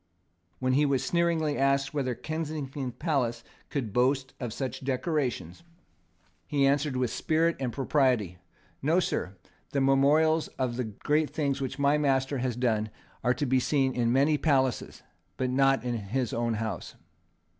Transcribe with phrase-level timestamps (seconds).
[0.57, 5.61] When he was sneeringly asked whether Kensington Palace could boast of such decorations,
[6.47, 8.39] he answered, with spirit and propriety:
[8.81, 9.35] "No, Sir.
[9.73, 12.89] The memorials of the great things which my master has done
[13.23, 15.03] are to be seen in many places;
[15.37, 16.95] but not in his own house."